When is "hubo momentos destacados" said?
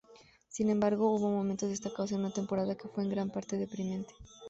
1.13-2.11